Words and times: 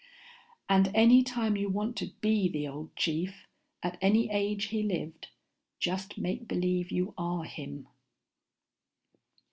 "And 0.67 0.89
any 0.95 1.21
time 1.21 1.55
you 1.55 1.69
want 1.69 1.95
to 1.97 2.07
be 2.21 2.49
the 2.49 2.67
old 2.67 2.95
chief, 2.95 3.45
at 3.83 3.99
any 4.01 4.31
age 4.31 4.69
he 4.69 4.81
lived, 4.81 5.27
just 5.77 6.17
make 6.17 6.47
believe 6.47 6.89
you 6.89 7.13
are 7.19 7.43
him." 7.43 7.87